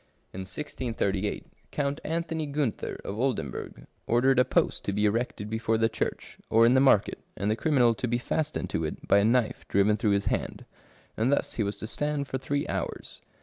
In 0.33 0.39
1638, 0.49 1.45
Count 1.69 2.01
Anthony 2.03 2.47
Gunter 2.47 2.99
of 3.05 3.19
Oldenburg 3.19 3.85
ordered 4.07 4.39
a 4.39 4.43
post 4.43 4.83
to 4.85 4.93
be 4.93 5.05
erected 5.05 5.47
before 5.47 5.77
the 5.77 5.89
church, 5.89 6.39
or 6.49 6.65
in 6.65 6.73
the 6.73 6.79
market, 6.79 7.19
and 7.37 7.51
the 7.51 7.55
criminal 7.55 7.93
to 7.93 8.07
be 8.07 8.17
fastened 8.17 8.71
to 8.71 8.83
it 8.83 9.07
by 9.07 9.19
a 9.19 9.23
knife 9.23 9.63
driven 9.67 9.97
through 9.97 10.13
his 10.17 10.25
hand; 10.25 10.65
and 11.15 11.31
thus 11.31 11.53
he 11.53 11.61
was 11.61 11.75
to 11.75 11.85
stand 11.85 12.27
for 12.27 12.39
three 12.39 12.67
hours. 12.67 13.21